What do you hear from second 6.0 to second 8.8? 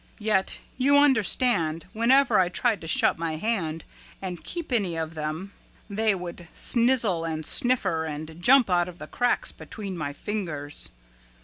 would snizzle and sniffer and jump